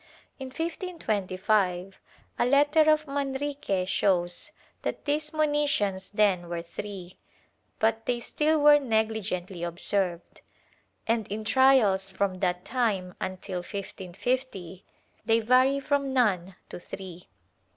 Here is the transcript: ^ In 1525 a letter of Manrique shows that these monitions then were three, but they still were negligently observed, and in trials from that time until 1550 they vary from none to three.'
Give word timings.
^ 0.01 0.03
In 0.39 0.47
1525 0.47 1.99
a 2.39 2.45
letter 2.47 2.89
of 2.89 3.05
Manrique 3.05 3.87
shows 3.87 4.51
that 4.81 5.05
these 5.05 5.31
monitions 5.31 6.09
then 6.09 6.49
were 6.49 6.63
three, 6.63 7.19
but 7.77 8.07
they 8.07 8.19
still 8.19 8.57
were 8.57 8.79
negligently 8.79 9.61
observed, 9.61 10.41
and 11.05 11.27
in 11.27 11.43
trials 11.43 12.09
from 12.09 12.33
that 12.39 12.65
time 12.65 13.13
until 13.21 13.59
1550 13.59 14.83
they 15.23 15.39
vary 15.39 15.79
from 15.79 16.11
none 16.13 16.55
to 16.69 16.79
three.' 16.79 17.27